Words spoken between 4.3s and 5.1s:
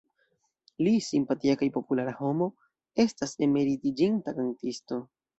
kantisto.